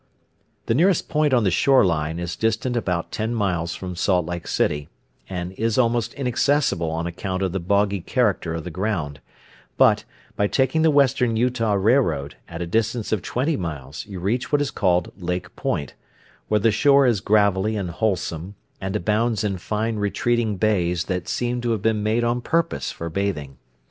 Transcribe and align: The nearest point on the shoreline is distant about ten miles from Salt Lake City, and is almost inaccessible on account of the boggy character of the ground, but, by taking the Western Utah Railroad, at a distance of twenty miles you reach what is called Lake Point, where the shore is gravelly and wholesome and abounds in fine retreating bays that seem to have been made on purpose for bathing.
The 0.65 0.73
nearest 0.73 1.09
point 1.09 1.31
on 1.31 1.43
the 1.43 1.51
shoreline 1.51 2.17
is 2.17 2.35
distant 2.35 2.75
about 2.75 3.11
ten 3.11 3.35
miles 3.35 3.75
from 3.75 3.95
Salt 3.95 4.25
Lake 4.25 4.47
City, 4.47 4.89
and 5.29 5.51
is 5.59 5.77
almost 5.77 6.15
inaccessible 6.15 6.89
on 6.89 7.05
account 7.05 7.43
of 7.43 7.51
the 7.51 7.59
boggy 7.59 7.99
character 8.01 8.55
of 8.55 8.63
the 8.63 8.71
ground, 8.71 9.19
but, 9.77 10.03
by 10.35 10.47
taking 10.47 10.81
the 10.81 10.89
Western 10.89 11.35
Utah 11.35 11.73
Railroad, 11.73 12.35
at 12.49 12.63
a 12.63 12.65
distance 12.65 13.11
of 13.11 13.21
twenty 13.21 13.55
miles 13.55 14.07
you 14.07 14.19
reach 14.19 14.51
what 14.51 14.59
is 14.59 14.71
called 14.71 15.11
Lake 15.21 15.55
Point, 15.55 15.93
where 16.47 16.59
the 16.59 16.71
shore 16.71 17.05
is 17.05 17.21
gravelly 17.21 17.75
and 17.75 17.91
wholesome 17.91 18.55
and 18.81 18.95
abounds 18.95 19.43
in 19.43 19.59
fine 19.59 19.97
retreating 19.97 20.57
bays 20.57 21.03
that 21.03 21.27
seem 21.27 21.61
to 21.61 21.69
have 21.73 21.83
been 21.83 22.01
made 22.01 22.23
on 22.23 22.41
purpose 22.41 22.91
for 22.91 23.07
bathing. 23.07 23.59